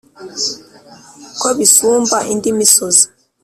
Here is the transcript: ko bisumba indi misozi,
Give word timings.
ko 1.39 1.47
bisumba 1.57 2.17
indi 2.31 2.49
misozi, 2.59 3.05